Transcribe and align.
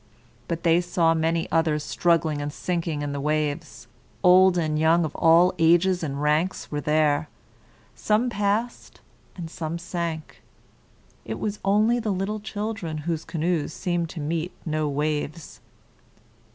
But 0.47 0.63
they 0.63 0.81
saw 0.81 1.13
many 1.13 1.47
others 1.51 1.83
struggling 1.83 2.41
and 2.41 2.51
sinking 2.51 3.03
in 3.03 3.11
the 3.11 3.21
waves. 3.21 3.85
Old 4.23 4.57
and 4.57 4.79
young 4.79 5.05
of 5.05 5.13
all 5.15 5.53
ages 5.59 6.01
and 6.01 6.19
ranks, 6.19 6.71
were 6.71 6.81
there: 6.81 7.29
some 7.93 8.27
passed 8.27 8.99
and 9.37 9.47
some 9.47 9.77
sank. 9.77 10.41
It 11.23 11.37
was 11.37 11.59
only 11.63 11.99
the 11.99 12.09
little 12.09 12.39
children 12.39 12.97
whose 13.05 13.23
canoes 13.23 13.73
seemed 13.73 14.09
to 14.09 14.19
meet 14.19 14.51
no 14.65 14.89
waves. 14.89 15.61